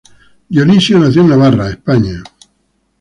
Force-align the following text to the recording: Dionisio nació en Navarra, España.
Dionisio 0.49 0.97
nació 0.97 1.21
en 1.21 1.29
Navarra, 1.29 1.69
España. 1.69 2.23